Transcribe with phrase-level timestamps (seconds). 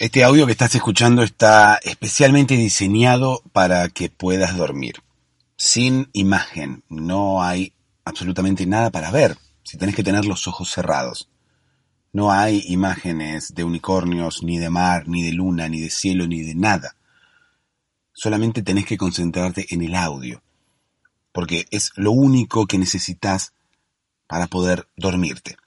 [0.00, 5.02] Este audio que estás escuchando está especialmente diseñado para que puedas dormir.
[5.58, 7.74] Sin imagen, no hay
[8.06, 11.28] absolutamente nada para ver, si tenés que tener los ojos cerrados.
[12.14, 16.40] No hay imágenes de unicornios, ni de mar, ni de luna, ni de cielo, ni
[16.40, 16.96] de nada.
[18.14, 20.42] Solamente tenés que concentrarte en el audio,
[21.30, 23.52] porque es lo único que necesitas
[24.26, 25.58] para poder dormirte.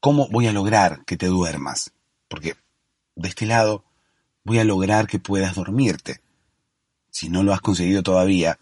[0.00, 1.92] ¿Cómo voy a lograr que te duermas?
[2.26, 2.56] Porque
[3.16, 3.84] de este lado
[4.44, 6.20] voy a lograr que puedas dormirte.
[7.10, 8.58] Si no lo has conseguido todavía,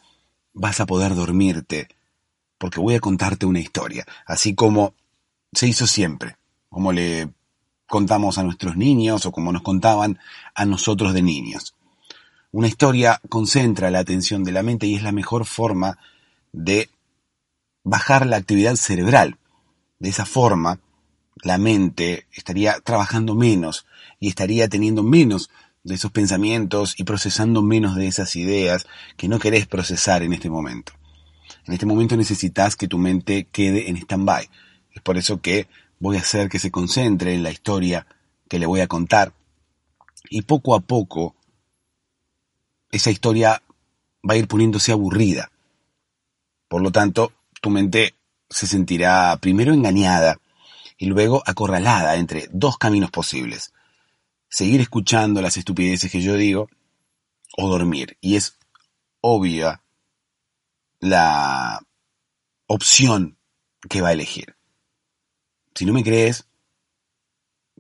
[0.53, 1.89] vas a poder dormirte,
[2.59, 4.95] porque voy a contarte una historia, así como
[5.53, 6.37] se hizo siempre,
[6.69, 7.31] como le
[7.87, 10.19] contamos a nuestros niños o como nos contaban
[10.55, 11.75] a nosotros de niños.
[12.51, 15.99] Una historia concentra la atención de la mente y es la mejor forma
[16.53, 16.91] de
[17.85, 19.39] bajar la actividad cerebral.
[19.99, 20.81] De esa forma,
[21.43, 23.87] la mente estaría trabajando menos
[24.21, 25.51] y estaría teniendo menos
[25.85, 30.51] de esos pensamientos y procesando menos de esas ideas que no querés procesar en este
[30.51, 30.93] momento.
[31.67, 34.49] En este momento necesitas que tu mente quede en stand-by.
[34.93, 38.07] Es por eso que voy a hacer que se concentre en la historia
[38.49, 39.33] que le voy a contar
[40.31, 41.35] y poco a poco
[42.91, 43.63] esa historia
[44.29, 45.51] va a ir poniéndose aburrida.
[46.69, 48.15] Por lo tanto, tu mente
[48.49, 50.41] se sentirá primero engañada
[50.97, 53.73] y luego acorralada entre dos caminos posibles.
[54.49, 56.69] Seguir escuchando las estupideces que yo digo
[57.57, 58.17] o dormir.
[58.21, 58.59] Y es
[59.21, 59.83] obvia
[61.01, 61.81] la
[62.67, 63.39] opción
[63.89, 64.57] que va a elegir.
[65.75, 66.47] Si no me crees,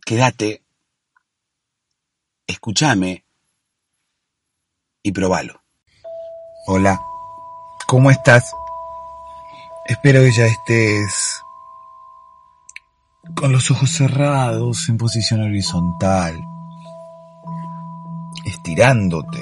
[0.04, 0.62] quédate,
[2.46, 3.24] escúchame
[5.02, 5.62] y probalo.
[6.66, 7.00] Hola,
[7.86, 8.52] ¿cómo estás?
[9.86, 11.42] Espero que ya estés
[13.34, 16.40] con los ojos cerrados en posición horizontal,
[18.48, 19.38] estirándote.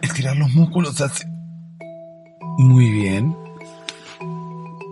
[0.00, 1.26] Estirar los músculos hace
[2.58, 3.36] muy bien.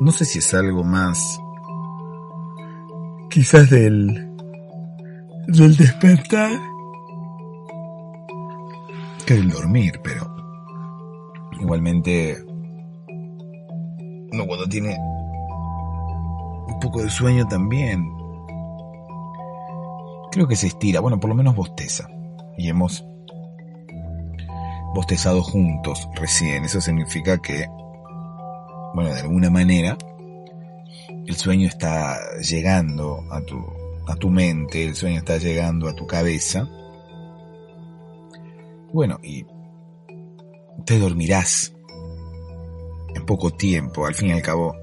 [0.00, 1.40] No sé si es algo más
[3.28, 4.28] quizás del
[5.46, 6.50] del despertar
[9.26, 10.34] que del dormir, pero
[11.60, 12.36] igualmente
[14.32, 14.96] uno cuando tiene
[16.80, 18.19] poco de sueño también.
[20.30, 22.08] Creo que se estira, bueno, por lo menos bosteza.
[22.56, 23.04] Y hemos
[24.94, 26.64] bostezado juntos recién.
[26.64, 27.66] Eso significa que,
[28.94, 29.96] bueno, de alguna manera,
[31.26, 33.64] el sueño está llegando a tu,
[34.06, 36.68] a tu mente, el sueño está llegando a tu cabeza.
[38.92, 39.46] Bueno, y
[40.84, 41.72] te dormirás
[43.14, 44.74] en poco tiempo, al fin y al cabo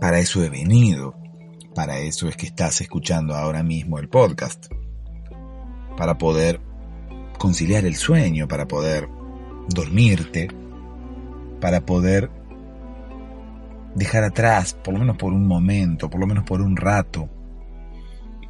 [0.00, 1.14] para eso he venido.
[1.74, 4.66] Para eso es que estás escuchando ahora mismo el podcast.
[5.96, 6.60] Para poder
[7.38, 9.08] conciliar el sueño, para poder
[9.68, 10.48] dormirte,
[11.60, 12.30] para poder
[13.94, 17.28] dejar atrás, por lo menos por un momento, por lo menos por un rato,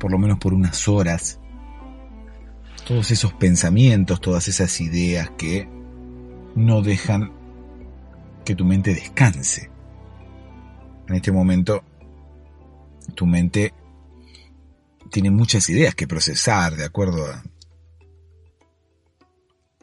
[0.01, 1.41] por lo menos por unas horas,
[2.87, 5.69] todos esos pensamientos, todas esas ideas que
[6.55, 7.33] no dejan
[8.45, 9.71] que tu mente descanse
[11.09, 11.85] en este momento
[13.15, 13.75] tu mente
[15.11, 17.27] tiene muchas ideas que procesar de acuerdo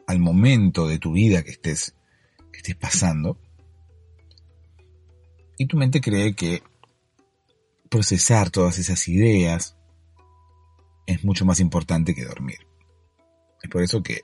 [0.06, 1.94] al momento de tu vida que estés,
[2.52, 3.38] que estés pasando.
[5.56, 6.62] Y tu mente cree que
[7.88, 9.76] procesar todas esas ideas
[11.06, 12.58] es mucho más importante que dormir.
[13.62, 14.22] Es por eso que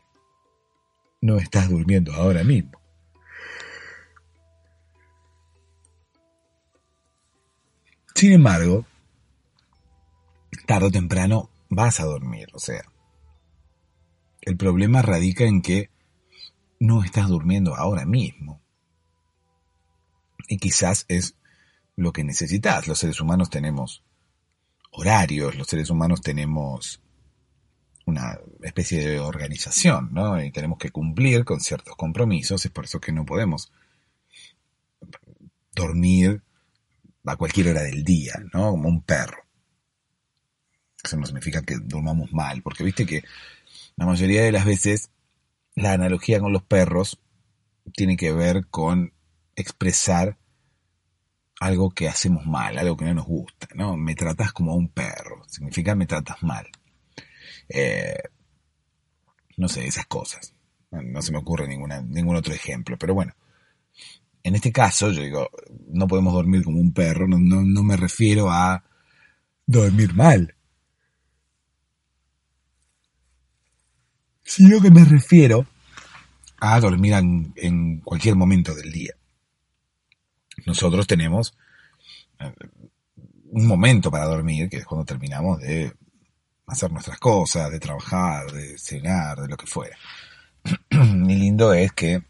[1.21, 2.81] no estás durmiendo ahora mismo.
[8.17, 8.87] Sin embargo,
[10.67, 12.91] tarde o temprano vas a dormir, o sea,
[14.41, 15.91] el problema radica en que
[16.81, 18.63] no estás durmiendo ahora mismo.
[20.49, 21.37] Y quizás es
[21.95, 22.89] lo que necesitas.
[22.89, 24.03] Los seres humanos tenemos
[24.93, 27.03] horarios, los seres humanos tenemos
[28.07, 30.43] una especie de organización, ¿no?
[30.43, 33.71] Y tenemos que cumplir con ciertos compromisos, es por eso que no podemos
[35.75, 36.46] dormir
[37.27, 38.71] a cualquier hora del día, ¿no?
[38.71, 39.45] Como un perro.
[41.03, 43.23] Eso no significa que durmamos mal, porque viste que
[43.97, 45.11] la mayoría de las veces
[45.75, 47.21] la analogía con los perros
[47.95, 49.13] tiene que ver con
[49.55, 50.39] expresar
[51.61, 53.97] algo que hacemos mal, algo que no nos gusta, ¿no?
[53.97, 56.67] Me tratas como un perro, significa me tratas mal.
[57.69, 58.19] Eh,
[59.57, 60.55] no sé, esas cosas.
[60.91, 63.35] No se me ocurre ningún otro ejemplo, pero bueno,
[64.47, 65.51] en este caso, yo digo,
[65.89, 68.85] no podemos dormir como un perro, no, no, no me refiero a
[69.67, 70.55] dormir mal.
[74.45, 75.67] Sino que me refiero
[76.61, 79.15] a dormir en, en cualquier momento del día.
[80.65, 81.59] Nosotros tenemos
[82.39, 82.55] eh,
[83.51, 85.93] un momento para dormir, que es cuando terminamos de
[86.69, 89.97] hacer nuestras cosas, de trabajar, de cenar, de lo que fuera.
[90.91, 92.23] Y lindo es que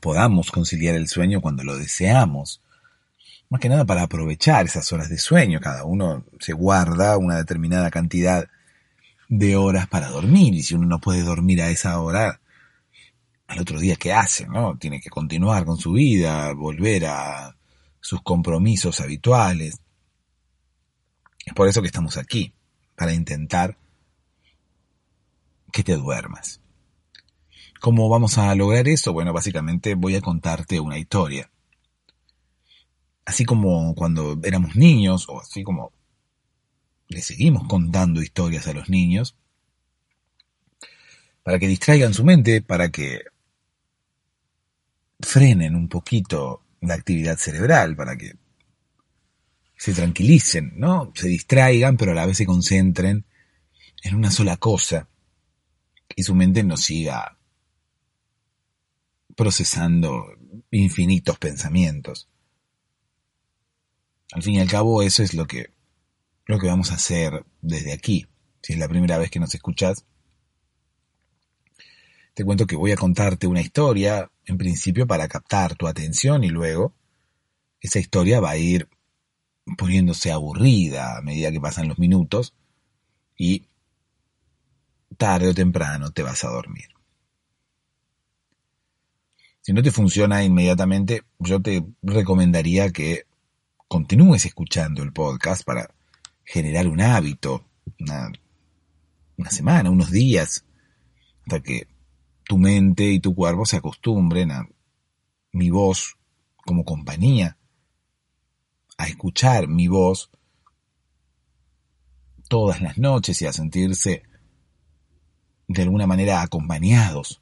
[0.00, 2.60] podamos conciliar el sueño cuando lo deseamos.
[3.50, 5.60] Más que nada para aprovechar esas horas de sueño.
[5.60, 8.48] Cada uno se guarda una determinada cantidad
[9.28, 10.54] de horas para dormir.
[10.54, 12.40] Y si uno no puede dormir a esa hora,
[13.46, 14.46] al otro día, ¿qué hace?
[14.46, 14.76] ¿No?
[14.78, 17.56] Tiene que continuar con su vida, volver a
[18.00, 19.80] sus compromisos habituales.
[21.44, 22.54] Es por eso que estamos aquí,
[22.96, 23.76] para intentar
[25.70, 26.60] que te duermas.
[27.84, 29.12] ¿Cómo vamos a lograr eso?
[29.12, 31.50] Bueno, básicamente voy a contarte una historia.
[33.26, 35.92] Así como cuando éramos niños, o así como
[37.08, 39.36] le seguimos contando historias a los niños,
[41.42, 43.20] para que distraigan su mente, para que
[45.20, 48.32] frenen un poquito la actividad cerebral, para que
[49.76, 51.12] se tranquilicen, ¿no?
[51.14, 53.26] Se distraigan, pero a la vez se concentren
[54.02, 55.06] en una sola cosa
[56.16, 57.36] y su mente no siga
[59.36, 60.26] procesando
[60.70, 62.28] infinitos pensamientos.
[64.32, 65.70] Al fin y al cabo, eso es lo que,
[66.46, 68.26] lo que vamos a hacer desde aquí.
[68.62, 70.04] Si es la primera vez que nos escuchas,
[72.34, 76.48] te cuento que voy a contarte una historia, en principio para captar tu atención y
[76.48, 76.94] luego
[77.80, 78.88] esa historia va a ir
[79.76, 82.54] poniéndose aburrida a medida que pasan los minutos
[83.36, 83.66] y
[85.16, 86.93] tarde o temprano te vas a dormir.
[89.66, 93.22] Si no te funciona inmediatamente, yo te recomendaría que
[93.88, 95.88] continúes escuchando el podcast para
[96.44, 97.64] generar un hábito,
[97.98, 98.30] una,
[99.38, 100.66] una semana, unos días,
[101.44, 101.88] hasta que
[102.44, 104.68] tu mente y tu cuerpo se acostumbren a
[105.52, 106.18] mi voz
[106.56, 107.56] como compañía
[108.98, 110.30] a escuchar mi voz
[112.48, 114.24] todas las noches y a sentirse
[115.68, 117.40] de alguna manera acompañados,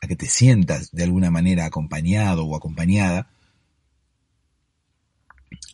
[0.00, 3.30] a que te sientas de alguna manera acompañado o acompañada,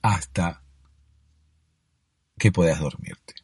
[0.02, 0.62] hasta
[2.38, 3.34] que puedas dormirte.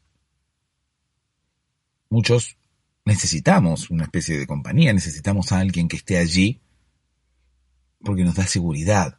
[2.08, 2.56] Muchos
[3.04, 6.60] necesitamos una especie de compañía, necesitamos a alguien que esté allí
[8.02, 9.18] porque nos da seguridad,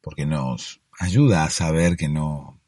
[0.00, 2.60] porque nos ayuda a saber que no,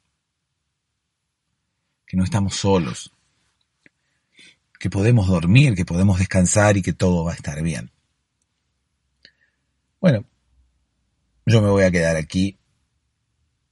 [2.06, 3.11] que no estamos solos,
[4.82, 7.92] que podemos dormir, que podemos descansar y que todo va a estar bien.
[10.00, 10.24] Bueno,
[11.46, 12.58] yo me voy a quedar aquí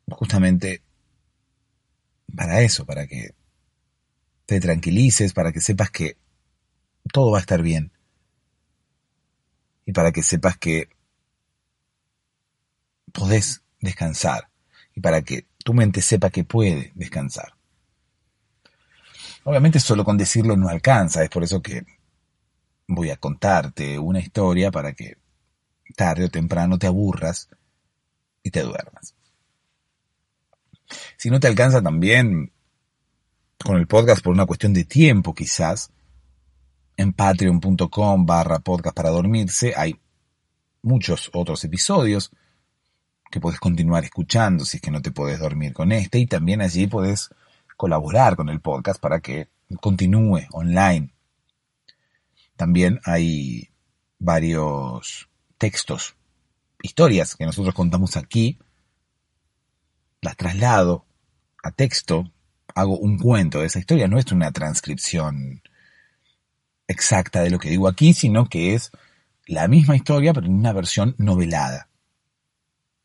[0.09, 0.85] justamente
[2.33, 3.35] para eso, para que
[4.47, 6.17] te tranquilices, para que sepas que
[7.13, 7.91] todo va a estar bien.
[9.87, 10.91] Y para que sepas que
[13.13, 14.49] podés descansar
[14.95, 17.60] y para que tu mente sepa que puede descansar.
[19.45, 21.85] Obviamente solo con decirlo no alcanza, es por eso que
[22.87, 25.17] voy a contarte una historia para que
[25.97, 27.49] tarde o temprano te aburras
[28.43, 29.15] y te duermas.
[31.17, 32.53] Si no te alcanza también
[33.65, 35.91] con el podcast por una cuestión de tiempo quizás,
[36.97, 39.99] en patreon.com barra podcast para dormirse hay
[40.83, 42.31] muchos otros episodios
[43.31, 46.61] que puedes continuar escuchando si es que no te puedes dormir con este y también
[46.61, 47.31] allí puedes
[47.81, 49.49] colaborar con el podcast para que
[49.81, 51.15] continúe online.
[52.55, 53.71] También hay
[54.19, 56.15] varios textos,
[56.83, 58.59] historias que nosotros contamos aquí,
[60.21, 61.07] las traslado
[61.63, 62.31] a texto,
[62.75, 65.63] hago un cuento de esa historia, no es una transcripción
[66.87, 68.91] exacta de lo que digo aquí, sino que es
[69.47, 71.89] la misma historia pero en una versión novelada.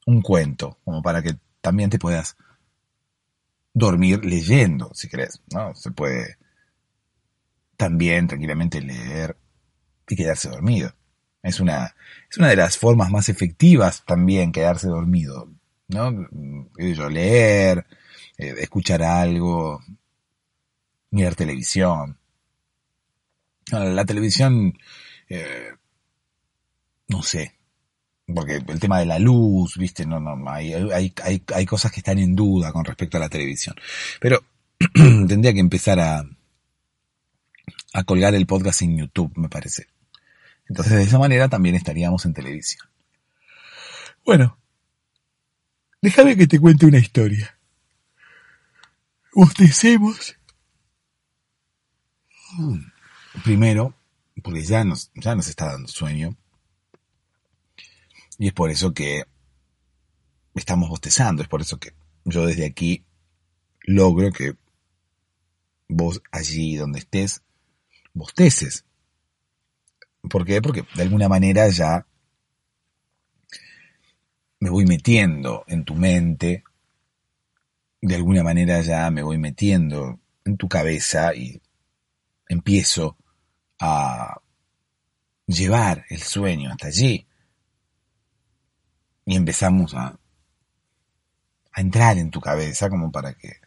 [0.06, 2.36] Un cuento, como para que también te puedas
[3.76, 5.76] dormir leyendo, si querés, ¿no?
[5.76, 6.38] Se puede
[7.76, 9.38] también tranquilamente leer
[10.08, 10.96] y quedarse dormido.
[11.44, 11.94] Es una,
[12.32, 15.52] es una de las formas más efectivas también quedarse dormido,
[15.90, 16.28] ¿no?
[16.78, 17.86] Yo, leer,
[18.38, 19.82] eh, escuchar algo,
[21.12, 22.18] mirar televisión.
[23.72, 24.78] La, televisión,
[25.28, 25.74] eh,
[27.10, 27.55] no sé,
[28.34, 32.00] porque el tema de la luz, viste, no, no, hay, hay, hay, hay cosas que
[32.00, 33.76] están en duda con respecto a la televisión.
[34.20, 34.44] Pero
[34.94, 36.24] tendría que empezar a,
[37.94, 39.88] a colgar el podcast en YouTube, me parece.
[40.68, 42.86] Entonces de esa manera también estaríamos en televisión.
[44.26, 44.58] Bueno,
[46.02, 47.58] déjame que te cuente una historia.
[49.34, 50.36] Bostecemos.
[53.44, 53.94] Primero,
[54.42, 56.36] porque ya nos, ya nos está dando sueño.
[58.38, 59.24] Y es por eso que
[60.54, 61.94] estamos bostezando, es por eso que
[62.26, 63.06] yo desde aquí
[63.82, 64.56] logro que
[65.88, 67.42] vos allí donde estés
[68.14, 68.86] bosteces.
[70.30, 70.62] ¿Por qué?
[70.62, 72.06] Porque de alguna manera ya
[74.60, 76.64] me voy metiendo en tu mente,
[78.02, 81.62] de alguna manera ya me voy metiendo en tu cabeza y
[82.48, 83.18] empiezo
[83.80, 84.42] a
[85.46, 87.25] llevar el sueño hasta allí.
[89.26, 90.20] Y empezamos a,
[91.72, 93.58] a entrar en tu cabeza como para que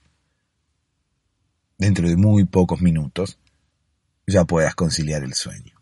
[1.76, 3.38] dentro de muy pocos minutos
[4.26, 5.74] ya puedas conciliar el sueño.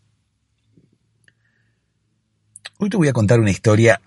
[2.79, 4.01] Hoy te voy a contar una historia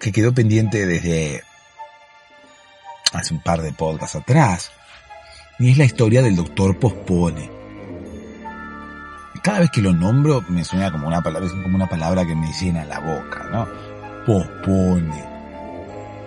[0.00, 1.42] que quedó pendiente desde
[3.12, 4.70] hace un par de podcasts atrás,
[5.58, 7.50] y es la historia del doctor Pospone.
[9.42, 12.52] Cada vez que lo nombro me suena como una palabra, como una palabra que me
[12.52, 13.66] llena la boca, ¿no?
[14.28, 15.24] Pospone.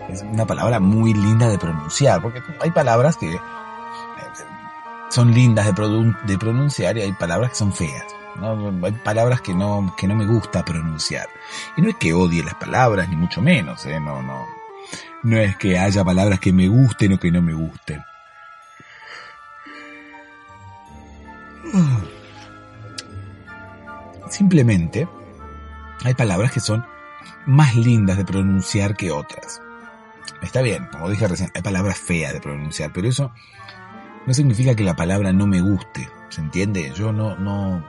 [0.10, 3.40] Es una palabra muy linda de pronunciar, porque hay palabras que
[5.10, 8.06] son lindas de, de pronunciar y hay palabras que son feas.
[8.38, 8.74] ¿no?
[8.84, 11.28] Hay palabras que no, que no me gusta pronunciar.
[11.78, 14.00] Y no es que odie las palabras, ni mucho menos, ¿eh?
[14.00, 14.48] No, no.
[15.22, 18.04] No es que haya palabras que me gusten o que no me gusten.
[24.28, 25.08] Simplemente
[26.04, 26.84] hay palabras que son
[27.46, 29.62] más lindas de pronunciar que otras.
[30.42, 33.32] Está bien, como dije recién, hay palabras feas de pronunciar, pero eso
[34.26, 36.10] no significa que la palabra no me guste.
[36.30, 36.92] ¿Se entiende?
[36.96, 37.86] Yo no, no,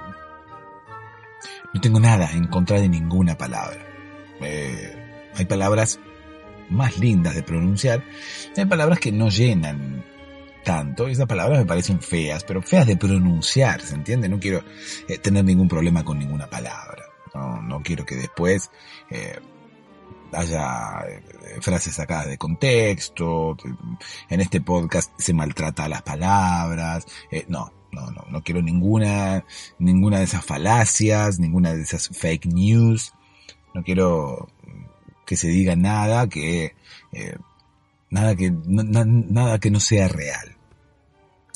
[1.73, 3.79] no tengo nada en contra de ninguna palabra.
[4.41, 6.01] Eh, hay palabras
[6.69, 8.03] más lindas de pronunciar,
[8.57, 10.05] hay palabras que no llenan
[10.65, 14.29] tanto, esas palabras me parecen feas, pero feas de pronunciar, ¿se entiende?
[14.29, 14.63] No quiero
[15.09, 17.05] eh, tener ningún problema con ninguna palabra,
[17.35, 18.71] no, no quiero que después
[19.11, 19.39] eh,
[20.33, 21.05] haya
[21.61, 23.57] frases sacadas de contexto,
[24.29, 27.07] en este podcast se maltrata las palabras,
[27.49, 29.45] no, no, no, no quiero ninguna,
[29.79, 33.13] ninguna de esas falacias, ninguna de esas fake news.
[33.75, 34.49] No quiero
[35.27, 36.75] que se diga nada que,
[37.13, 37.37] eh,
[38.11, 40.57] nada que, nada que no sea real.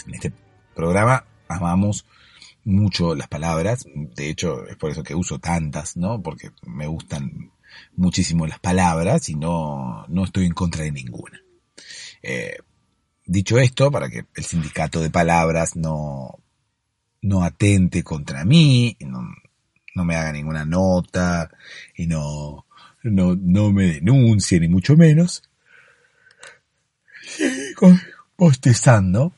[0.07, 0.33] En este
[0.75, 2.07] programa amamos
[2.67, 6.23] mucho las palabras, de hecho es por eso que uso tantas, ¿no?
[6.23, 7.51] Porque me gustan
[7.97, 11.41] muchísimo las palabras y no, no estoy en contra de ninguna.
[12.23, 12.59] Eh,
[13.29, 16.39] Dicho esto, para que el sindicato de palabras no,
[17.23, 19.21] no atente contra mí, no,
[19.97, 21.51] no me haga ninguna nota
[21.97, 22.67] y no,
[23.03, 25.43] no, no me denuncie ni mucho menos.
[28.39, 29.33] Bostezando.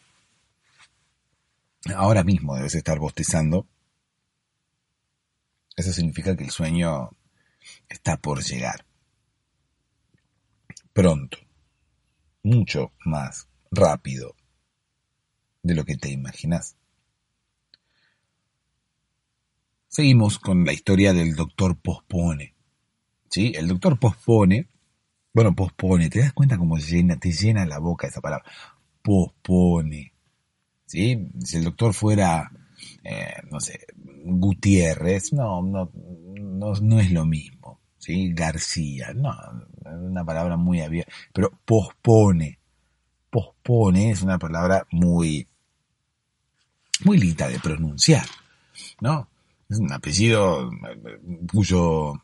[1.97, 3.67] Ahora mismo debes estar bostezando.
[5.77, 7.11] Eso significa que el sueño
[7.89, 8.85] está por llegar.
[10.93, 11.39] Pronto.
[12.43, 14.35] Mucho más rápido
[15.63, 16.77] de lo que te imaginas.
[19.89, 22.55] Seguimos con la historia del doctor Pospone.
[23.31, 23.53] ¿Sí?
[23.55, 24.69] El doctor Pospone,
[25.33, 28.45] bueno, pospone, ¿te das cuenta cómo llena, te llena la boca esa palabra?
[29.03, 30.13] Pospone.
[30.89, 31.29] ¿Sí?
[31.45, 32.51] Si el doctor fuera,
[33.05, 33.87] eh, no sé,
[34.25, 37.79] Gutiérrez, no, no, no, no es lo mismo.
[37.99, 38.33] ¿Sí?
[38.33, 39.33] García, no,
[39.81, 42.59] es una palabra muy abierta, pero pospone
[43.31, 45.47] pospone es una palabra muy,
[47.05, 48.27] muy linda de pronunciar,
[49.01, 49.29] ¿no?
[49.69, 50.71] Es un apellido
[51.53, 52.15] cuyo,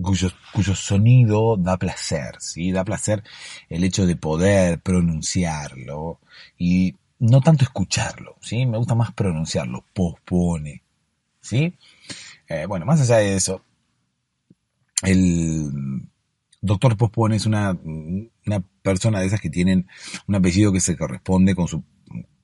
[0.00, 2.70] cuyo, cuyo sonido da placer, ¿sí?
[2.70, 3.22] Da placer
[3.68, 6.20] el hecho de poder pronunciarlo
[6.58, 8.66] y no tanto escucharlo, ¿sí?
[8.66, 10.82] Me gusta más pronunciarlo, pospone,
[11.40, 11.74] ¿sí?
[12.48, 13.62] Eh, bueno, más allá de eso,
[15.02, 15.70] el
[16.60, 19.86] doctor pospone es una, una persona de esas que tienen
[20.26, 21.82] un apellido que se corresponde con su,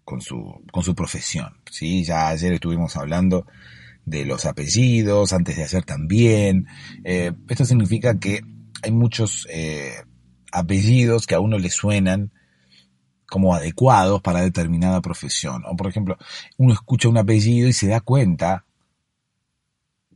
[0.04, 1.52] con su, con su profesión.
[1.70, 2.04] ¿sí?
[2.04, 3.46] Ya ayer estuvimos hablando
[4.04, 6.66] de los apellidos, antes de ayer también.
[7.04, 8.40] Eh, esto significa que
[8.82, 9.94] hay muchos eh,
[10.50, 12.32] apellidos que a uno le suenan
[13.32, 15.62] como adecuados para determinada profesión.
[15.66, 16.18] O por ejemplo,
[16.58, 18.66] uno escucha un apellido y se da cuenta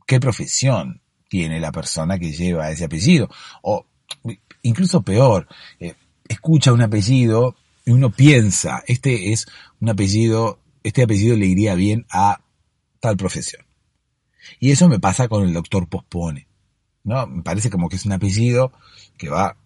[0.05, 3.27] qué profesión tiene la persona que lleva ese apellido.
[3.63, 3.87] O
[4.61, 5.47] incluso peor,
[5.79, 5.95] eh,
[6.27, 7.55] escucha un apellido
[7.85, 9.47] y uno piensa, este es
[9.81, 12.41] un apellido, este apellido le iría bien a
[12.99, 13.65] tal profesión.
[14.59, 16.47] Y eso me pasa con el doctor Pospone.
[17.03, 17.25] ¿no?
[17.25, 18.73] Me parece como que es un apellido
[19.17, 19.57] que va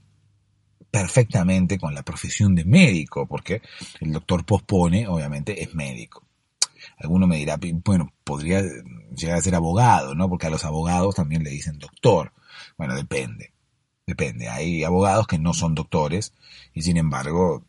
[0.92, 3.62] perfectamente con la profesión de médico, porque
[4.02, 6.26] el doctor Pospone obviamente es médico.
[6.98, 8.62] Alguno me dirá, bueno, podría
[9.16, 10.30] llegar a ser abogado, ¿no?
[10.30, 12.34] Porque a los abogados también le dicen doctor.
[12.78, 13.54] Bueno, depende.
[14.06, 14.50] Depende.
[14.50, 16.34] Hay abogados que no son doctores
[16.74, 17.66] y sin embargo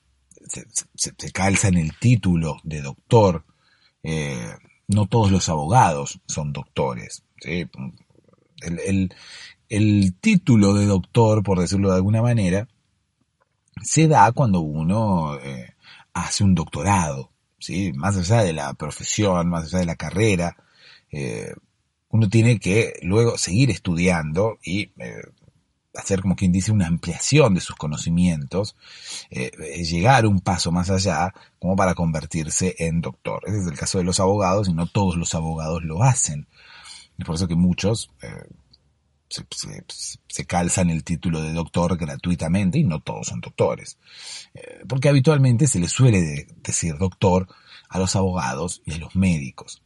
[0.95, 3.45] se, calzan el título de doctor.
[4.03, 4.51] Eh,
[4.89, 7.23] no todos los abogados son doctores.
[7.41, 9.11] El,
[10.21, 12.69] título de doctor, por decirlo de alguna manera,
[13.81, 15.75] se da cuando uno eh,
[16.13, 17.31] hace un doctorado.
[17.59, 17.93] ¿sí?
[17.95, 20.57] Más allá de la profesión, más allá de la carrera,
[21.11, 21.55] eh,
[22.11, 25.23] uno tiene que luego seguir estudiando y eh,
[25.95, 28.77] hacer como quien dice una ampliación de sus conocimientos,
[29.31, 29.51] eh,
[29.83, 33.43] llegar un paso más allá como para convertirse en doctor.
[33.47, 36.47] Ese es el caso de los abogados y no todos los abogados lo hacen.
[37.19, 38.11] Es por eso que muchos
[40.29, 43.99] se, calzan el título de doctor gratuitamente y no todos son doctores.
[44.55, 47.49] Eh, porque habitualmente se le suele decir doctor
[47.89, 49.83] a los abogados y a los médicos.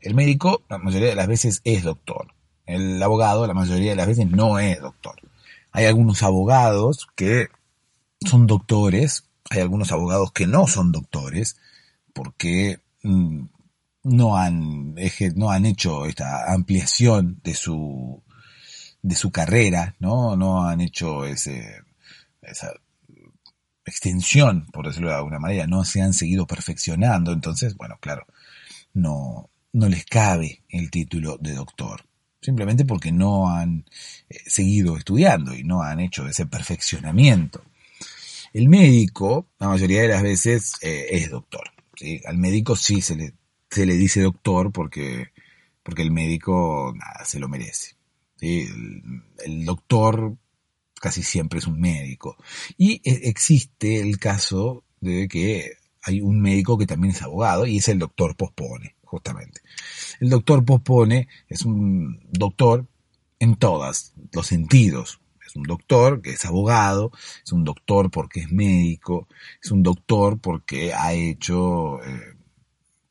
[0.00, 2.34] El médico la mayoría de las veces es doctor.
[2.66, 5.16] El abogado la mayoría de las veces no es doctor.
[5.72, 7.48] Hay algunos abogados que
[8.26, 11.56] son doctores, hay algunos abogados que no son doctores
[12.12, 13.44] porque mm,
[14.02, 14.94] no han,
[15.36, 18.22] no han hecho esta ampliación de su,
[19.02, 20.36] de su carrera, ¿no?
[20.36, 21.82] No han hecho ese,
[22.42, 22.72] esa
[23.84, 28.26] extensión, por decirlo de alguna manera, no se han seguido perfeccionando, entonces, bueno, claro,
[28.94, 32.04] no, no les cabe el título de doctor,
[32.40, 33.84] simplemente porque no han
[34.28, 37.62] eh, seguido estudiando y no han hecho ese perfeccionamiento.
[38.52, 41.70] El médico, la mayoría de las veces, eh, es doctor.
[41.94, 42.20] ¿sí?
[42.26, 43.34] Al médico sí se le,
[43.70, 45.28] se le dice doctor porque,
[45.82, 47.99] porque el médico nada, se lo merece.
[48.40, 50.36] El, doctor
[51.00, 52.36] casi siempre es un médico.
[52.76, 57.78] Y e, existe el caso de que hay un médico que también es abogado y
[57.78, 59.60] es el doctor Pospone, justamente.
[60.20, 62.86] El doctor Pospone es un doctor
[63.38, 65.20] en todos los sentidos.
[65.46, 67.10] Es un doctor que es abogado,
[67.44, 69.26] es un doctor porque es médico,
[69.60, 72.36] es un doctor porque ha hecho eh,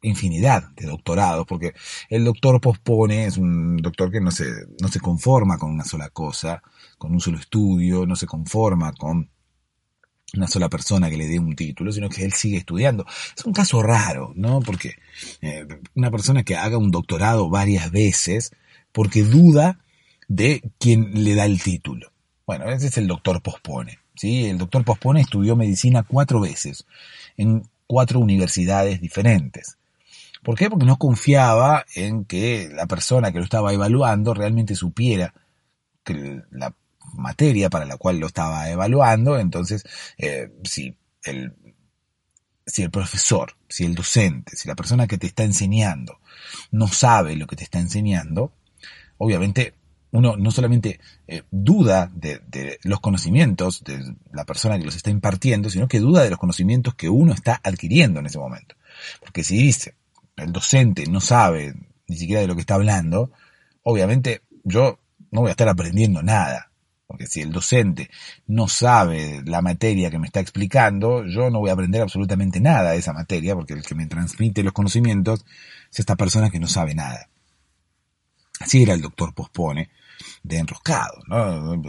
[0.01, 1.73] infinidad de doctorados, porque
[2.09, 4.45] el doctor pospone, es un doctor que no se,
[4.81, 6.61] no se conforma con una sola cosa,
[6.97, 9.29] con un solo estudio, no se conforma con
[10.35, 13.05] una sola persona que le dé un título, sino que él sigue estudiando.
[13.35, 14.59] Es un caso raro, ¿no?
[14.59, 14.95] Porque
[15.41, 18.51] eh, una persona que haga un doctorado varias veces
[18.91, 19.79] porque duda
[20.27, 22.11] de quién le da el título.
[22.45, 23.99] Bueno, ese es el doctor pospone.
[24.15, 24.45] ¿sí?
[24.45, 26.85] El doctor pospone estudió medicina cuatro veces
[27.37, 29.78] en cuatro universidades diferentes.
[30.43, 30.69] ¿Por qué?
[30.69, 35.33] Porque no confiaba en que la persona que lo estaba evaluando realmente supiera
[36.03, 36.73] que la
[37.13, 39.83] materia para la cual lo estaba evaluando, entonces
[40.17, 41.53] eh, si el
[42.65, 46.19] si el profesor, si el docente, si la persona que te está enseñando
[46.71, 48.53] no sabe lo que te está enseñando,
[49.17, 49.73] obviamente
[50.11, 55.09] uno no solamente eh, duda de, de, los conocimientos de la persona que los está
[55.09, 58.75] impartiendo, sino que duda de los conocimientos que uno está adquiriendo en ese momento.
[59.19, 59.95] Porque si dice,
[60.43, 61.73] el docente no sabe
[62.07, 63.31] ni siquiera de lo que está hablando,
[63.83, 64.99] obviamente yo
[65.31, 66.71] no voy a estar aprendiendo nada.
[67.07, 68.09] Porque si el docente
[68.45, 72.91] no sabe la materia que me está explicando, yo no voy a aprender absolutamente nada
[72.91, 75.43] de esa materia, porque el que me transmite los conocimientos
[75.91, 77.29] es esta persona que no sabe nada.
[78.59, 79.89] Así era el doctor Pospone,
[80.43, 81.81] de enroscado, ¿no?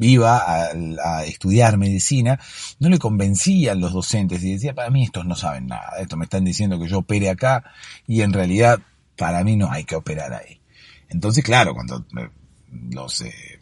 [0.00, 2.38] Iba a, estudiar medicina,
[2.78, 6.24] no le convencían los docentes y decía, para mí estos no saben nada, esto me
[6.24, 7.64] están diciendo que yo opere acá
[8.06, 8.80] y en realidad
[9.16, 10.60] para mí no hay que operar ahí.
[11.08, 12.06] Entonces, claro, cuando
[12.70, 13.60] los eh,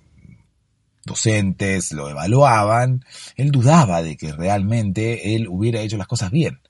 [1.05, 3.05] docentes lo evaluaban,
[3.37, 6.61] él dudaba de que realmente él hubiera hecho las cosas bien.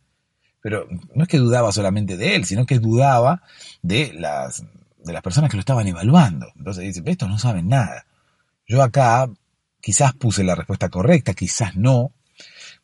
[0.61, 3.43] Pero no es que dudaba solamente de él, sino que dudaba
[3.83, 4.65] de las
[5.07, 6.49] de las personas que lo estaban evaluando.
[6.57, 8.07] Entonces dice, estos no saben nada.
[8.67, 9.31] Yo acá
[9.81, 12.13] quizás puse la respuesta correcta, quizás no,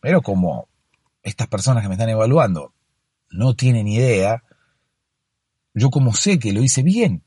[0.01, 0.69] pero como
[1.23, 2.73] estas personas que me están evaluando
[3.31, 4.45] no tienen idea,
[5.75, 7.25] yo como sé que lo hice bien.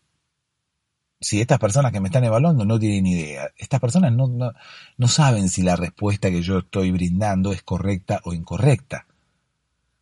[1.20, 4.54] Si estas personas que me están evaluando no tienen idea, estas personas no, no,
[4.98, 9.08] no saben si la respuesta que yo estoy brindando es correcta o incorrecta.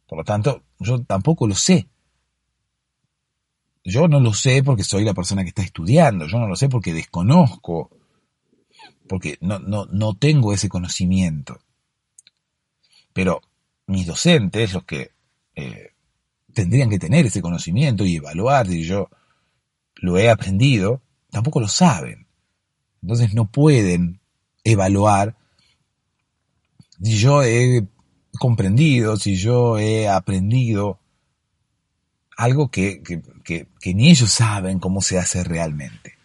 [0.07, 1.87] Por lo tanto, yo tampoco lo sé.
[3.83, 6.69] Yo no lo sé porque soy la persona que está estudiando, yo no lo sé
[6.69, 7.89] porque desconozco,
[9.07, 11.59] porque no, no, no tengo ese conocimiento.
[13.11, 13.41] Pero
[13.87, 15.11] mis docentes, los que
[15.55, 15.91] eh,
[16.53, 19.09] tendrían que tener ese conocimiento y evaluar si yo
[19.95, 22.27] lo he aprendido, tampoco lo saben.
[23.01, 24.21] Entonces no pueden
[24.63, 25.35] evaluar
[27.01, 27.85] si yo he
[28.39, 30.99] comprendido, si yo he aprendido
[32.37, 33.01] algo que,
[33.85, 36.17] ni ellos saben cómo se hace realmente.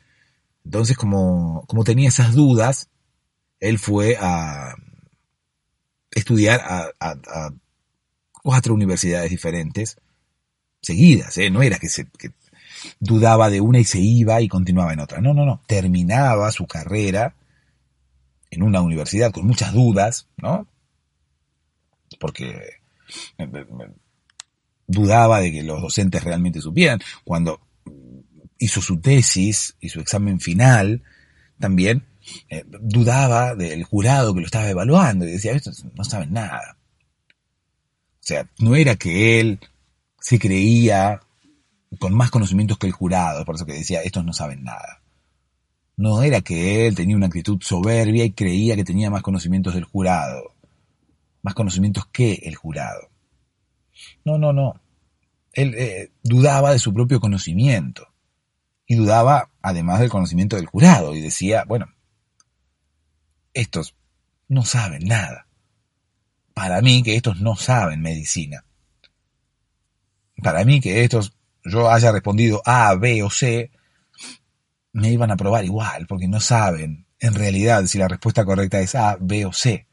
[0.65, 2.89] Entonces, como, como tenía esas dudas,
[3.61, 4.75] él fue a
[6.11, 6.61] estudiar
[7.01, 7.53] a,
[8.43, 9.99] cuatro universidades diferentes
[10.81, 11.51] seguidas, ¿eh?
[11.51, 12.31] no era que, se, que
[13.01, 16.67] dudaba de una y se iba y continuaba en otra, no, no, no, terminaba su
[16.67, 17.35] carrera
[18.51, 20.67] en una universidad con muchas dudas, ¿no?
[22.19, 22.79] Porque
[24.89, 26.99] dudaba de que los docentes realmente supieran.
[27.23, 27.61] Cuando
[28.59, 31.03] hizo su tesis y su examen final,
[31.61, 32.05] también
[32.49, 36.77] eh, dudaba del jurado que lo estaba evaluando y decía, estos no saben nada.
[37.31, 39.61] O sea, no era que él
[40.21, 41.21] se creía
[41.99, 45.03] con más conocimientos que el jurado, por eso que decía, estos no saben nada.
[45.97, 49.85] No era que él tenía una actitud soberbia y creía que tenía más conocimientos del
[49.85, 50.55] jurado,
[51.43, 53.09] más conocimientos que el jurado.
[54.25, 54.81] No, no, no.
[55.53, 58.07] Él eh, dudaba de su propio conocimiento
[58.87, 61.87] y dudaba además del conocimiento del jurado y decía, bueno,
[63.53, 63.95] estos
[64.49, 65.47] no saben nada.
[66.55, 68.65] Para mí que estos no saben medicina.
[70.43, 71.33] Para mí que estos,
[71.65, 73.71] yo haya respondido A, B o C,
[74.93, 78.95] me iban a probar igual, porque no saben en realidad si la respuesta correcta es
[78.95, 79.88] A, B o C.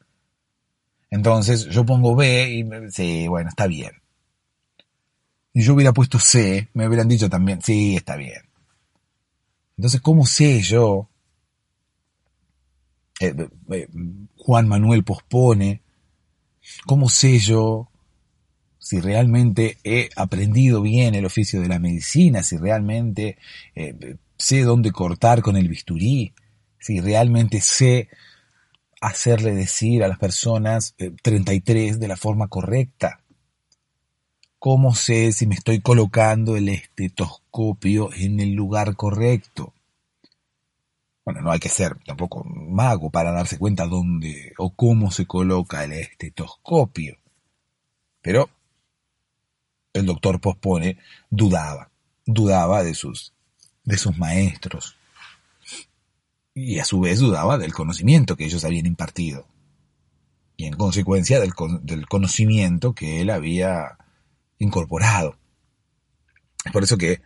[1.15, 3.93] Entonces yo pongo B y me, sí, bueno, está bien.
[5.53, 8.41] Y yo hubiera puesto C, me hubieran dicho también, sí, está bien.
[9.77, 11.07] Entonces, ¿cómo sé yo?
[13.21, 13.87] Eh, eh, eh,
[14.35, 15.81] Juan Manuel pospone.
[16.85, 17.89] ¿Cómo sé yo
[18.77, 22.43] si realmente he aprendido bien el oficio de la medicina?
[22.43, 23.37] Si realmente
[24.37, 26.33] sé dónde cortar con el bisturí?
[26.77, 28.09] Si realmente sé
[29.05, 33.21] hacerle decir a las personas 33 de la forma correcta.
[34.57, 39.73] ¿Cómo sé si me estoy colocando el estetoscopio en el lugar correcto?
[41.23, 45.83] Bueno, no hay que ser tampoco mago para darse cuenta dónde o cómo se coloca
[45.83, 47.17] el estetoscopio.
[48.21, 48.49] Pero
[49.93, 50.97] el doctor pospone,
[51.29, 51.91] dudaba,
[52.25, 53.33] dudaba de sus,
[53.83, 54.94] de sus maestros.
[56.55, 59.47] Y a su vez dudaba del conocimiento que ellos habían impartido.
[60.57, 61.51] Y en consecuencia del,
[61.83, 63.97] del conocimiento que él había
[64.57, 65.37] incorporado.
[66.63, 67.21] Es por eso que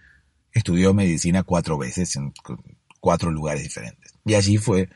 [0.51, 2.33] estudió medicina cuatro veces en
[2.99, 4.13] cuatro lugares diferentes.
[4.25, 4.89] Y allí fue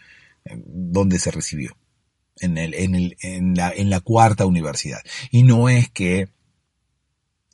[0.46, 1.78] eh, donde se recibió,
[2.40, 5.00] en, el, en, el, en, la, en la cuarta universidad.
[5.32, 6.28] Y no es que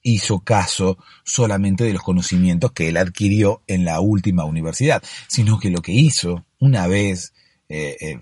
[0.01, 5.69] hizo caso solamente de los conocimientos que él adquirió en la última universidad, sino que
[5.69, 7.33] lo que hizo una vez
[7.67, 8.19] eh, eh,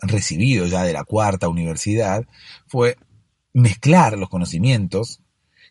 [0.00, 2.26] recibido ya de la cuarta universidad
[2.66, 2.96] fue
[3.52, 5.20] mezclar los conocimientos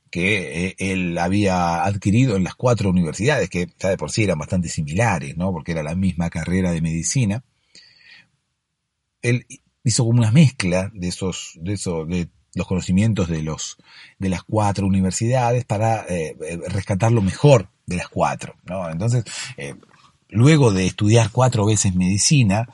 [0.10, 4.40] que eh, él había adquirido en las cuatro universidades, que ya de por sí eran
[4.40, 5.52] bastante similares, ¿no?
[5.52, 7.44] Porque era la misma carrera de medicina.
[9.22, 9.46] Él
[9.84, 13.78] hizo como una mezcla de esos, de esos, de los conocimientos de los,
[14.20, 18.90] de las cuatro universidades para eh, eh, rescatar lo mejor de las cuatro, ¿no?
[18.90, 19.24] Entonces,
[20.30, 22.68] luego de estudiar cuatro veces medicina,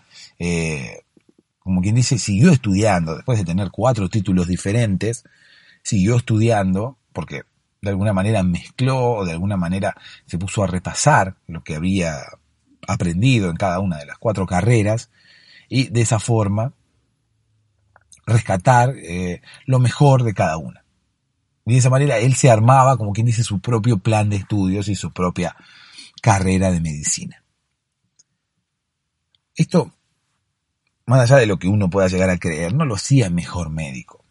[1.60, 5.24] como quien dice, siguió estudiando, después de tener cuatro títulos diferentes,
[5.84, 7.44] siguió estudiando porque
[7.84, 9.94] de alguna manera mezcló o de alguna manera
[10.26, 12.18] se puso a repasar lo que había
[12.88, 15.10] aprendido en cada una de las cuatro carreras
[15.70, 16.74] y de esa forma
[18.26, 20.84] rescatar eh, lo mejor de cada una.
[21.66, 24.88] Y de esa manera él se armaba, como quien dice, su propio plan de estudios
[24.88, 25.56] y su propia
[26.22, 27.44] carrera de medicina.
[29.56, 29.94] Esto,
[31.06, 34.24] más allá de lo que uno pueda llegar a creer, no lo hacía mejor médico.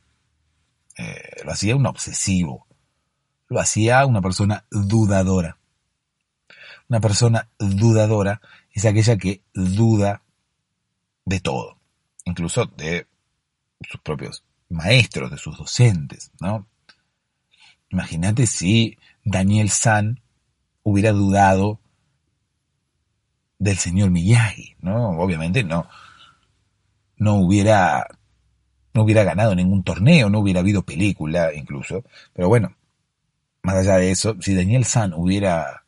[0.99, 2.67] Eh, lo hacía un obsesivo,
[3.49, 5.59] lo hacía una persona dudadora.
[6.89, 10.23] Una persona dudadora es aquella que duda
[11.25, 11.79] de todo,
[12.25, 13.07] incluso de
[13.89, 16.67] sus propios maestros, de sus docentes, ¿no?
[17.91, 20.21] Imagínate si Daniel San
[20.83, 21.81] hubiera dudado
[23.59, 25.11] del señor Miyagi, ¿no?
[25.11, 25.87] Obviamente no,
[27.17, 28.07] no hubiera,
[28.95, 32.75] no hubiera ganado ningún torneo, no hubiera habido película incluso, pero bueno,
[33.63, 35.85] más allá de eso, si Daniel San hubiera,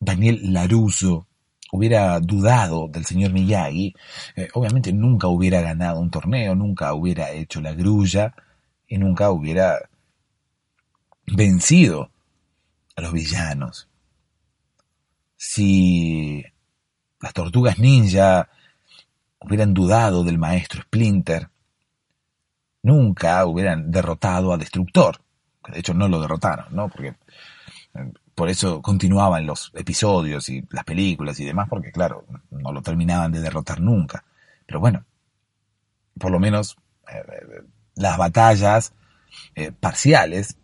[0.00, 1.26] Daniel Laruso
[1.72, 3.94] hubiera dudado del señor Miyagi,
[4.36, 8.34] eh, obviamente nunca hubiera ganado un torneo, nunca hubiera hecho la grulla
[8.86, 9.78] y nunca hubiera
[11.26, 12.10] vencido
[12.94, 13.88] a los villanos.
[15.36, 16.44] Si
[17.20, 18.50] las tortugas ninja
[19.40, 21.48] hubieran dudado del maestro Splinter,
[22.82, 25.22] nunca hubieran derrotado a Destructor
[25.72, 26.88] De hecho, no lo derrotaron, ¿no?
[26.90, 27.14] Porque
[27.94, 32.82] eh, por eso continuaban los episodios y las películas y demás, porque claro, no lo
[32.82, 34.24] terminaban de derrotar nunca.
[34.66, 35.04] Pero bueno,
[36.18, 36.76] por lo menos
[37.08, 37.62] eh, eh,
[37.96, 38.94] las batallas
[39.80, 40.56] parciales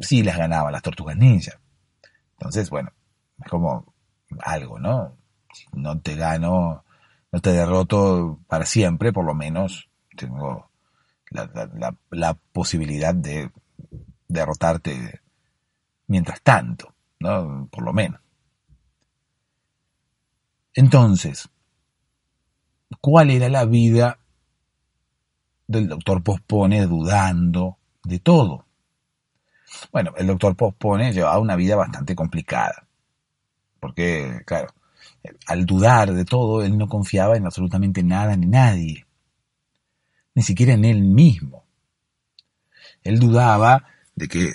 [0.00, 1.60] sí las ganaban las tortugas ninja.
[2.38, 2.92] Entonces, bueno,
[3.42, 3.94] es como
[4.40, 5.16] algo, ¿no?
[5.52, 6.84] Si no te gano,
[7.30, 10.70] no te derroto para siempre, por lo menos tengo
[11.30, 13.50] la, posibilidad de
[14.28, 15.20] derrotarte
[16.06, 17.68] mientras tanto, ¿no?
[17.70, 18.20] Por lo menos.
[20.74, 21.48] Entonces,
[23.00, 24.18] ¿cuál era la vida
[25.66, 28.66] del doctor Pospone dudando de todo?
[29.92, 32.86] Bueno, el doctor Pospone llevaba una vida bastante complicada,
[33.80, 34.74] porque, claro,
[35.46, 39.06] al dudar de todo, él no confiaba en absolutamente nada ni nadie
[40.34, 41.64] ni siquiera en él mismo.
[43.02, 44.52] Él dudaba de que,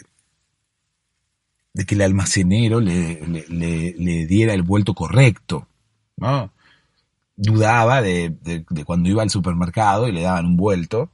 [1.79, 5.65] de que el almacenero le, le, diera el vuelto correcto,
[6.17, 6.51] ¿no?
[7.37, 11.09] Dudaba de, de, cuando iba al supermercado y le daban un vuelto,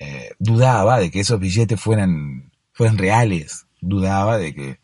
[0.00, 4.80] eh, dudaba de que esos billetes fueran, fueran reales, dudaba de que,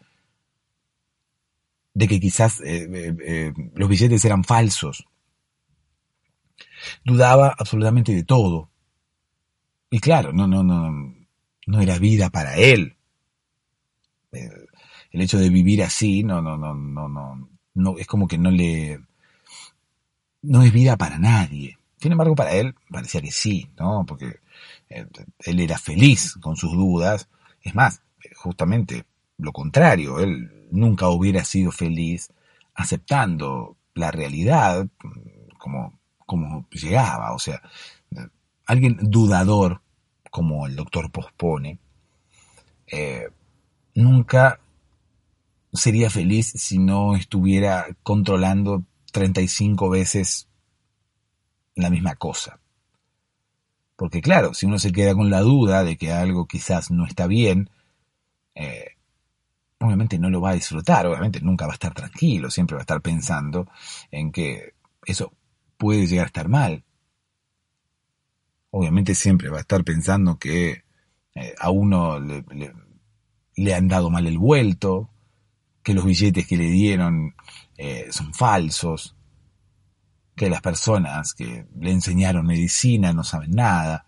[1.94, 5.08] de que quizás eh, eh, los billetes eran falsos.
[7.06, 8.68] Dudaba absolutamente de todo.
[9.88, 10.92] Y claro, no, no, no,
[11.66, 12.98] no era vida para él.
[15.10, 18.50] El hecho de vivir así, no, no, no, no, no, no, es como que no
[18.50, 19.00] le,
[20.42, 21.78] no es vida para nadie.
[21.98, 24.04] Sin embargo, para él parecía que sí, ¿no?
[24.06, 24.40] Porque
[24.88, 25.06] eh,
[25.40, 27.28] él era feliz con sus dudas.
[27.62, 28.02] Es más,
[28.36, 29.04] justamente
[29.38, 32.32] lo contrario, él nunca hubiera sido feliz
[32.74, 34.86] aceptando la realidad
[35.58, 37.32] como, como llegaba.
[37.32, 37.60] O sea,
[38.66, 39.82] alguien dudador,
[40.30, 41.78] como el doctor pospone,
[42.86, 43.28] eh,
[43.94, 44.60] nunca
[45.72, 50.48] sería feliz si no estuviera controlando 35 veces
[51.74, 52.60] la misma cosa.
[53.96, 57.26] Porque claro, si uno se queda con la duda de que algo quizás no está
[57.26, 57.70] bien,
[58.54, 58.96] eh,
[59.78, 62.84] obviamente no lo va a disfrutar, obviamente nunca va a estar tranquilo, siempre va a
[62.84, 63.68] estar pensando
[64.10, 65.32] en que eso
[65.76, 66.84] puede llegar a estar mal
[68.70, 70.84] obviamente siempre va a estar pensando que
[71.34, 75.10] eh, a uno le, han dado mal el vuelto,
[75.82, 77.34] que los billetes que le dieron
[77.76, 79.16] eh, son falsos,
[80.34, 84.06] que las personas que le enseñaron medicina no saben nada,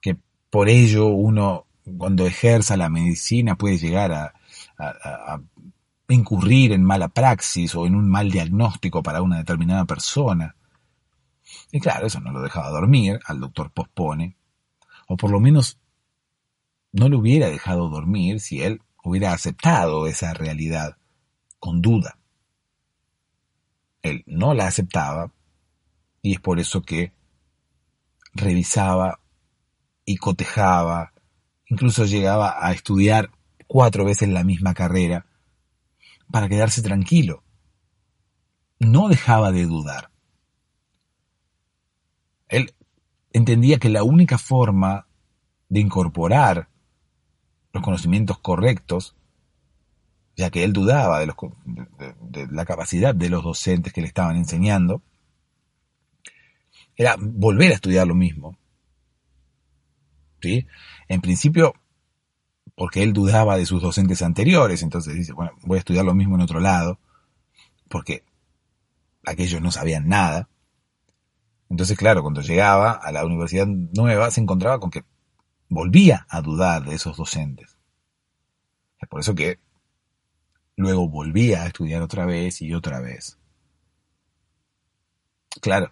[0.00, 0.16] que
[0.50, 1.66] por ello uno
[1.98, 4.32] cuando ejerza la medicina puede llegar a,
[6.08, 10.54] incurrir en mala praxis o en un mal diagnóstico para una determinada persona.
[11.72, 14.36] Y claro, eso no lo dejaba dormir, al doctor pospone,
[15.08, 15.78] o por lo menos
[16.92, 20.96] no lo hubiera dejado dormir si él hubiera aceptado esa realidad
[21.60, 22.18] con duda.
[24.02, 25.32] Él no la aceptaba
[26.22, 27.12] y es por eso que
[28.34, 29.20] revisaba
[30.04, 31.12] y cotejaba,
[31.66, 33.30] incluso llegaba a estudiar
[33.68, 35.26] cuatro veces la misma carrera
[36.32, 37.44] para quedarse tranquilo.
[38.80, 40.10] No dejaba de dudar.
[42.48, 42.74] Él
[43.32, 45.06] entendía que la única forma
[45.68, 46.68] de incorporar
[47.76, 49.14] los conocimientos correctos,
[50.36, 51.26] ya que él dudaba de,
[52.50, 55.02] la capacidad de los docentes que le estaban enseñando,
[56.96, 58.58] era volver a estudiar lo mismo.
[60.40, 60.66] ¿Sí?
[61.08, 61.74] En principio,
[62.74, 66.34] porque él dudaba de sus docentes anteriores, entonces dice, bueno, voy a estudiar lo mismo
[66.34, 66.98] en otro lado,
[67.88, 68.22] porque
[69.24, 70.48] aquellos no sabían nada.
[71.70, 75.04] Entonces, claro, cuando llegaba a la universidad nueva se encontraba con que
[75.68, 77.76] volvía a dudar de esos docentes.
[79.00, 79.58] Es por eso que
[80.76, 83.38] luego volvía a estudiar otra vez y otra vez.
[85.60, 85.90] Claro,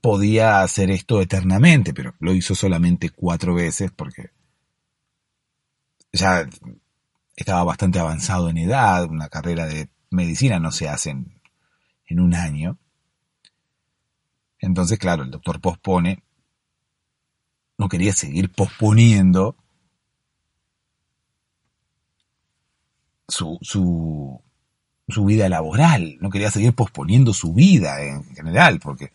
[0.00, 4.30] podía hacer esto eternamente, pero lo hizo solamente cuatro veces porque
[6.12, 6.48] ya
[7.36, 11.40] estaba bastante avanzado en edad, una carrera de medicina no se hace en,
[12.06, 12.78] en un año.
[14.58, 16.24] Entonces, claro, el doctor pospone,
[17.78, 19.56] no quería seguir posponiendo
[23.28, 24.42] su, su,
[25.06, 29.12] su vida laboral, no quería seguir posponiendo su vida en general, porque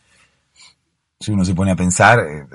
[1.19, 2.47] si uno se pone a pensar, eh,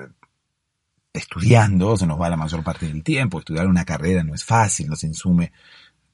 [1.12, 4.88] estudiando se nos va la mayor parte del tiempo, estudiar una carrera no es fácil,
[4.88, 5.52] nos insume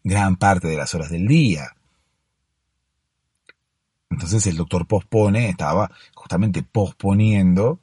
[0.02, 1.76] gran parte de las horas del día.
[4.10, 7.80] Entonces el doctor pospone, estaba justamente posponiendo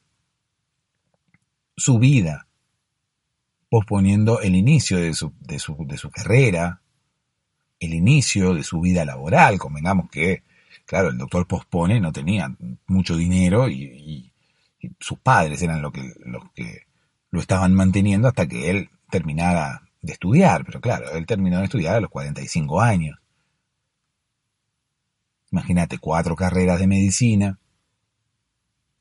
[1.82, 2.48] su vida,
[3.70, 6.82] posponiendo el inicio de su, de su, de su carrera,
[7.80, 9.58] el inicio de su vida laboral.
[9.58, 10.44] Convengamos que,
[10.86, 12.56] claro, el doctor pospone, no tenía
[12.88, 14.28] mucho dinero y,
[15.00, 16.88] sus padres eran que, los que
[17.30, 20.65] lo estaban manteniendo hasta que él terminara de estudiar.
[20.65, 23.20] Pero claro, él terminó de estudiar a los 45 años.
[25.52, 27.60] Imagínate, cuatro carreras de medicina.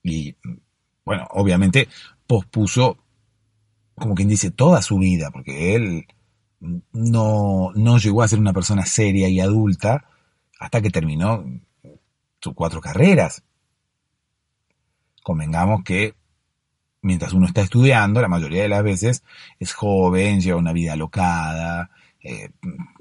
[0.02, 0.36] Y,
[1.04, 1.88] bueno, obviamente
[2.30, 2.96] pospuso,
[3.96, 6.06] como quien dice, toda su vida, porque él
[6.92, 10.04] no, no llegó a ser una persona seria y adulta
[10.60, 11.44] hasta que terminó
[12.40, 13.42] sus cuatro carreras.
[15.24, 16.14] Convengamos que
[17.02, 19.24] mientras uno está estudiando, la mayoría de las veces
[19.58, 21.90] es joven, lleva una vida alocada,
[22.22, 22.50] eh,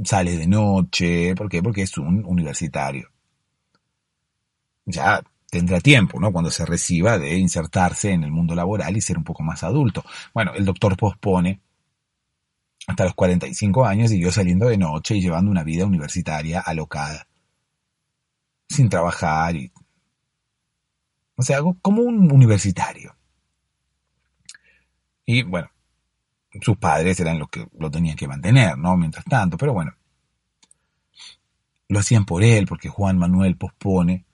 [0.03, 1.35] sale de noche.
[1.35, 1.61] ¿Por qué?
[1.61, 3.11] Porque es un universitario.
[4.85, 6.31] Ya tendrá tiempo, ¿no?
[6.31, 10.03] Cuando se reciba de insertarse en el mundo laboral y ser un poco más adulto.
[10.33, 11.61] Bueno, el doctor pospone
[12.87, 17.27] hasta los 45 años y yo saliendo de noche y llevando una vida universitaria alocada.
[18.67, 19.71] Sin trabajar y...
[21.35, 23.15] O sea, como un universitario.
[25.25, 25.69] Y bueno,
[26.61, 28.97] sus padres eran los que lo tenían que mantener, ¿no?
[28.97, 29.93] Mientras tanto, pero bueno.
[31.87, 34.25] Lo hacían por él, porque Juan Manuel pospone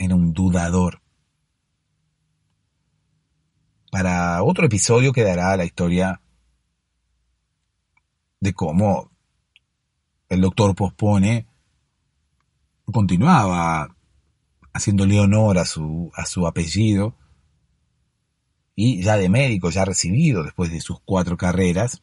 [0.00, 1.02] era un dudador.
[3.92, 6.22] Para otro episodio quedará la historia
[8.40, 9.10] de cómo
[10.30, 11.46] el doctor pospone
[12.86, 13.94] continuaba
[14.72, 17.14] haciéndole honor a su, a su apellido
[18.74, 22.02] y ya de médico, ya recibido después de sus cuatro carreras,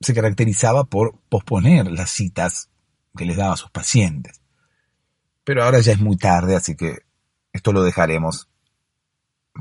[0.00, 2.70] se caracterizaba por posponer las citas
[3.16, 4.40] que les daba a sus pacientes.
[5.48, 7.06] Pero ahora ya es muy tarde, así que
[7.54, 8.50] esto lo dejaremos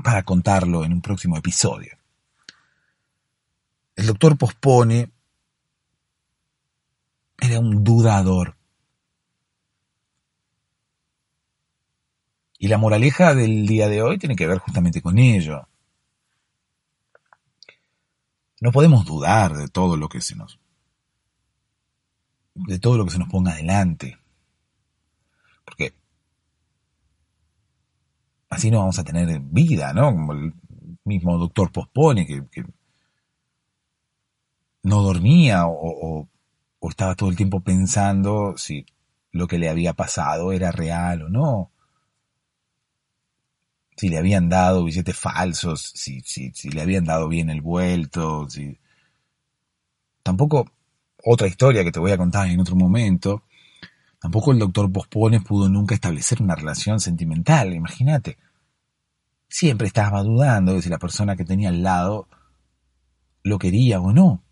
[0.04, 1.98] para contarlo en un próximo episodio.
[3.96, 5.10] El doctor pospone
[7.40, 8.58] era un dudador.
[12.60, 15.70] Y la moraleja del día de hoy tiene que ver justamente con ello.
[18.60, 20.60] No podemos dudar de todo lo que se nos
[22.56, 24.18] de todo lo que se nos ponga adelante.
[25.68, 25.94] Porque
[28.50, 30.14] así no vamos a tener vida, ¿no?
[30.14, 30.54] Como el
[31.04, 32.42] mismo doctor pospone que,
[34.84, 36.30] no dormía o,
[36.90, 38.86] estaba todo el tiempo pensando si
[39.34, 41.72] lo que le había pasado era real o no.
[43.98, 48.48] Si le habían dado billetes falsos, si, si, si le habían dado bien el vuelto,
[48.50, 48.80] si...
[50.24, 50.72] Tampoco
[51.26, 53.44] otra historia que te voy a contar en otro momento,
[54.28, 58.38] Tampoco el doctor Pospones pudo nunca establecer una relación sentimental, imagínate.
[59.48, 62.28] Siempre estaba dudando de si la persona que tenía al lado
[63.44, 64.44] lo quería o no.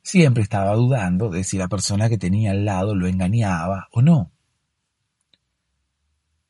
[0.00, 4.32] Siempre estaba dudando de si la persona que tenía al lado lo engañaba o no.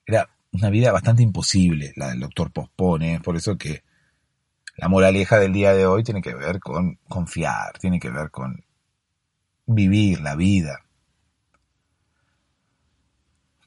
[0.06, 3.82] Era una vida bastante imposible la del doctor Pospone, por eso que
[4.76, 8.64] la moraleja del día de hoy tiene que ver con confiar, tiene que ver con
[9.66, 10.83] vivir la vida,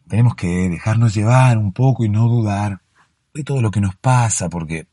[0.08, 2.82] tenemos que dejarnos llevar un poco y no dudar
[3.34, 4.88] de todo lo que nos pasa, porque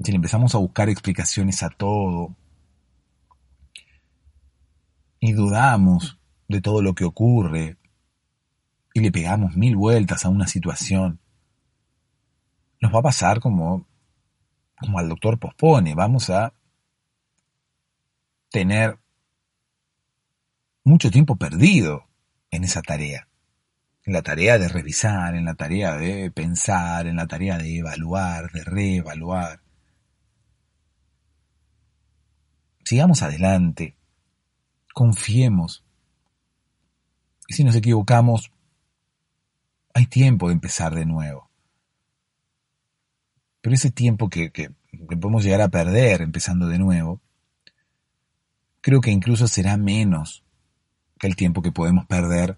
[0.00, 2.34] si le empezamos a buscar explicaciones a todo
[5.18, 7.76] y dudamos de todo lo que ocurre
[8.94, 11.18] y le pegamos mil vueltas a una situación,
[12.80, 13.86] nos va a pasar como,
[14.78, 16.52] como al doctor pospone, vamos a
[18.50, 18.98] tener
[20.84, 22.06] mucho tiempo perdido
[22.50, 23.25] en esa tarea
[24.06, 28.52] en la tarea de revisar, en la tarea de pensar, en la tarea de evaluar,
[28.52, 29.60] de reevaluar.
[32.84, 33.96] Sigamos adelante,
[34.94, 35.84] confiemos.
[37.48, 38.52] Y si nos equivocamos,
[39.92, 41.50] hay tiempo de empezar de nuevo.
[43.60, 44.70] Pero ese tiempo que, que,
[45.20, 47.20] podemos llegar a perder empezando de nuevo,
[48.80, 50.44] creo que incluso será menos
[51.18, 52.56] que el tiempo que podemos perder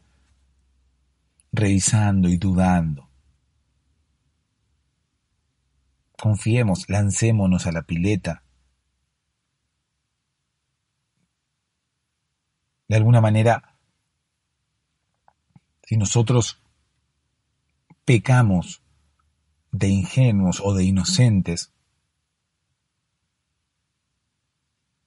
[1.52, 3.08] revisando y dudando.
[6.16, 8.42] Confiemos, lancémonos a la pileta.
[12.88, 13.76] De alguna manera,
[15.84, 16.60] si nosotros
[18.04, 18.82] pecamos
[19.70, 21.72] de ingenuos o de inocentes,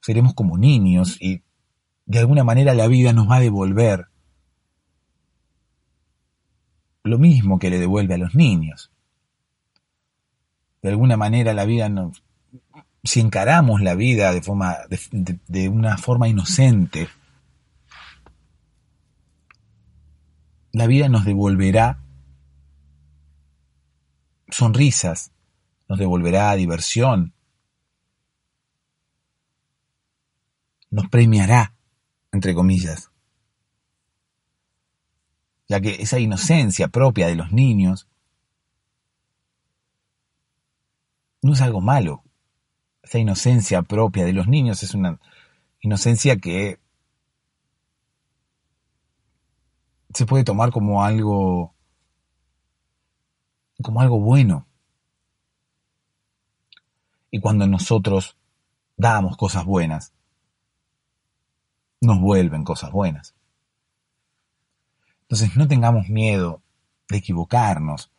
[0.01, 1.43] seremos como niños y
[2.05, 4.10] de alguna manera la vida nos va a devolver
[7.03, 8.91] lo mismo que le devuelve a los niños.
[10.81, 12.23] de alguna manera la vida nos,
[13.03, 14.77] si encaramos la vida de forma,
[15.47, 17.07] de una forma inocente,
[20.71, 21.99] la vida nos devolverá
[24.49, 25.31] sonrisas,
[25.87, 27.33] nos devolverá diversión,
[30.89, 31.73] nos premiará,
[32.31, 33.10] entre comillas,
[35.71, 38.05] ya que esa inocencia propia de los niños
[41.41, 42.25] no es algo malo.
[43.01, 45.17] Esa inocencia propia de los niños es una
[45.79, 46.77] inocencia que
[50.13, 51.73] se puede tomar como algo
[53.81, 54.67] como algo bueno.
[57.31, 58.35] Y cuando nosotros
[58.97, 60.11] damos cosas buenas,
[62.01, 63.35] nos vuelven cosas buenas.
[65.31, 66.61] Entonces no tengamos miedo
[67.07, 68.11] de equivocarnos,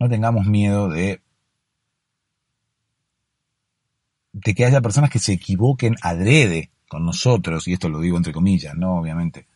[0.00, 1.22] no tengamos miedo de,
[4.32, 8.32] de que haya personas que se equivoquen adrede con nosotros, y esto lo digo entre
[8.32, 8.98] comillas, ¿no?
[8.98, 9.46] Obviamente.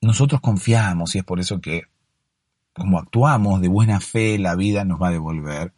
[0.00, 1.84] nosotros confiamos y es por eso que,
[2.72, 5.72] como actuamos de buena fe, la vida nos va a devolver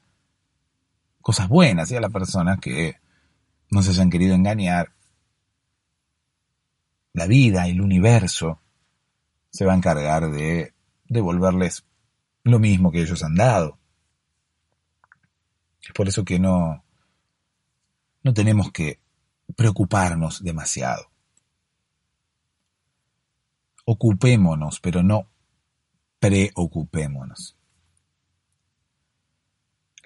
[1.21, 2.97] cosas buenas y a las personas que
[3.71, 4.93] no se hayan querido engañar.
[7.15, 8.61] La vida, el universo,
[9.51, 10.75] se va a encargar de
[11.07, 11.87] devolverles
[12.43, 13.79] lo mismo que ellos han dado.
[15.83, 16.85] Es por eso que no,
[18.23, 19.01] no tenemos que
[19.57, 21.15] preocuparnos demasiado
[23.85, 25.29] ocupémonos, pero no
[26.19, 27.57] preocupémonos.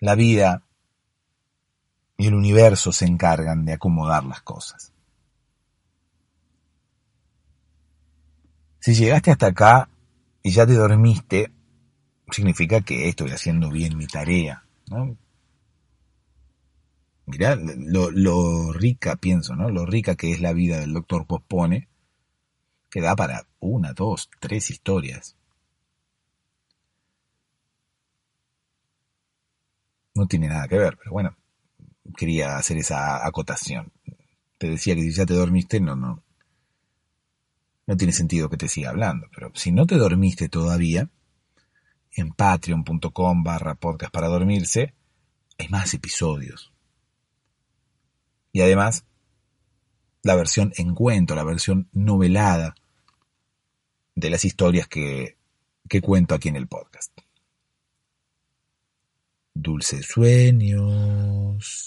[0.01, 0.65] La vida
[2.17, 4.93] y el universo se encargan de acomodar las cosas.
[8.81, 9.89] Si llegaste hasta acá
[10.43, 11.51] y ya te dormiste,
[12.31, 14.65] significa que estoy haciendo bien mi tarea.
[14.91, 15.17] ¿no?
[17.27, 19.69] Mirá lo, lo, rica, pienso, ¿no?
[19.69, 21.89] Lo rica que es la vida del doctor Pospone
[22.91, 25.37] que da para una, dos, tres historias.
[30.15, 31.37] No tiene nada que ver, pero bueno,
[32.17, 33.93] quería hacer esa acotación.
[34.59, 36.23] Te decía que si ya te dormiste, no, no,
[37.89, 39.29] no tiene sentido que te siga hablando.
[39.35, 41.09] Pero si no te dormiste todavía,
[42.13, 44.95] en patreon.com barra podcast para dormirse,
[45.57, 46.71] hay más episodios.
[48.53, 49.07] Y además,
[50.23, 52.75] la versión en cuento, la versión novelada
[54.15, 55.39] de las historias que,
[55.89, 57.19] que cuento aquí en el podcast.
[59.55, 61.87] Dulces sueños.